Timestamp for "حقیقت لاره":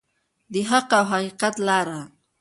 1.13-2.01